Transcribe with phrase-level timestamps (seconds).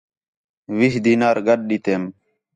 [0.77, 2.03] وِیہہ دینار گڈھ ݙِتیم